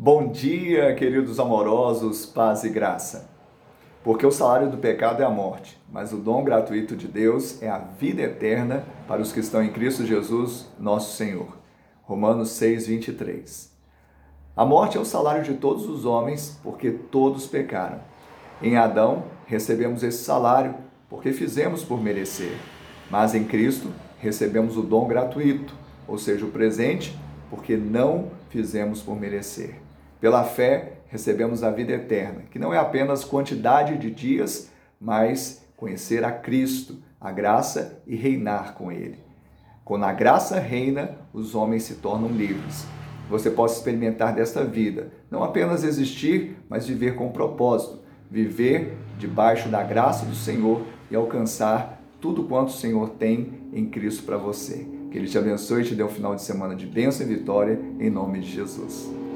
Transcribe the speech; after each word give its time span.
Bom 0.00 0.28
dia, 0.30 0.94
queridos 0.94 1.40
amorosos, 1.40 2.24
paz 2.24 2.62
e 2.62 2.68
graça. 2.68 3.28
Porque 4.04 4.24
o 4.24 4.30
salário 4.30 4.70
do 4.70 4.76
pecado 4.76 5.20
é 5.20 5.26
a 5.26 5.28
morte, 5.28 5.76
mas 5.90 6.12
o 6.12 6.18
dom 6.18 6.44
gratuito 6.44 6.94
de 6.94 7.08
Deus 7.08 7.60
é 7.60 7.68
a 7.68 7.78
vida 7.78 8.22
eterna 8.22 8.84
para 9.08 9.20
os 9.20 9.32
que 9.32 9.40
estão 9.40 9.60
em 9.60 9.72
Cristo 9.72 10.06
Jesus, 10.06 10.68
nosso 10.78 11.16
Senhor. 11.16 11.58
Romanos 12.04 12.50
6, 12.50 12.86
23. 12.86 13.72
A 14.56 14.64
morte 14.64 14.96
é 14.96 15.00
o 15.00 15.04
salário 15.04 15.42
de 15.42 15.54
todos 15.54 15.88
os 15.88 16.04
homens, 16.04 16.60
porque 16.62 16.92
todos 16.92 17.48
pecaram. 17.48 17.98
Em 18.62 18.76
Adão, 18.76 19.24
recebemos 19.46 20.04
esse 20.04 20.22
salário 20.22 20.76
porque 21.10 21.32
fizemos 21.32 21.82
por 21.82 22.00
merecer, 22.00 22.56
mas 23.10 23.34
em 23.34 23.42
Cristo 23.42 23.90
recebemos 24.20 24.76
o 24.76 24.82
dom 24.82 25.08
gratuito, 25.08 25.74
ou 26.06 26.16
seja, 26.18 26.46
o 26.46 26.52
presente, 26.52 27.18
porque 27.50 27.76
não 27.76 28.30
fizemos 28.48 29.02
por 29.02 29.18
merecer. 29.18 29.87
Pela 30.20 30.44
fé, 30.44 30.94
recebemos 31.08 31.62
a 31.62 31.70
vida 31.70 31.92
eterna, 31.92 32.42
que 32.50 32.58
não 32.58 32.72
é 32.74 32.78
apenas 32.78 33.24
quantidade 33.24 33.96
de 33.96 34.10
dias, 34.10 34.70
mas 35.00 35.64
conhecer 35.76 36.24
a 36.24 36.32
Cristo, 36.32 36.96
a 37.20 37.30
graça 37.30 38.02
e 38.06 38.16
reinar 38.16 38.74
com 38.74 38.90
Ele. 38.90 39.18
Quando 39.84 40.04
a 40.04 40.12
graça 40.12 40.58
reina, 40.58 41.16
os 41.32 41.54
homens 41.54 41.84
se 41.84 41.94
tornam 41.94 42.28
livres. 42.28 42.84
Você 43.30 43.50
pode 43.50 43.72
experimentar 43.72 44.34
desta 44.34 44.64
vida, 44.64 45.12
não 45.30 45.44
apenas 45.44 45.84
existir, 45.84 46.56
mas 46.68 46.86
viver 46.86 47.14
com 47.14 47.30
propósito, 47.30 48.00
viver 48.30 48.96
debaixo 49.18 49.68
da 49.68 49.82
graça 49.82 50.26
do 50.26 50.34
Senhor 50.34 50.82
e 51.10 51.16
alcançar 51.16 52.02
tudo 52.20 52.44
quanto 52.44 52.68
o 52.68 52.72
Senhor 52.72 53.10
tem 53.10 53.60
em 53.72 53.86
Cristo 53.86 54.24
para 54.24 54.36
você. 54.36 54.86
Que 55.10 55.16
Ele 55.16 55.28
te 55.28 55.38
abençoe 55.38 55.82
e 55.82 55.84
te 55.86 55.94
dê 55.94 56.02
um 56.02 56.08
final 56.08 56.34
de 56.34 56.42
semana 56.42 56.74
de 56.74 56.86
bênção 56.86 57.24
e 57.26 57.28
vitória, 57.28 57.78
em 57.98 58.10
nome 58.10 58.40
de 58.40 58.50
Jesus. 58.50 59.27